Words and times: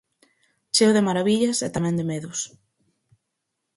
Cheo 0.75 0.91
de 0.95 1.05
marabillas 1.07 1.57
e 1.67 1.67
tamén 1.75 1.95
de 1.99 2.05
medos. 2.11 2.39